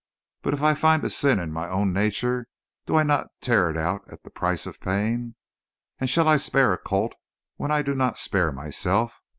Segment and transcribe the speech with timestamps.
[0.41, 2.47] But if I find a sin in my own nature,
[2.87, 5.35] do I not tear it out at a price of pain?
[5.99, 7.13] And shall I spare a colt
[7.57, 9.21] when I do not spare myself?